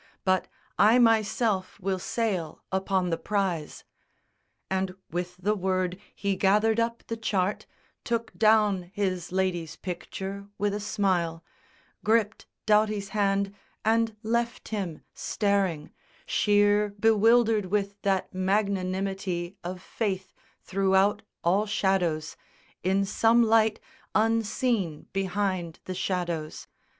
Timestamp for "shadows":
21.67-22.35, 25.93-26.65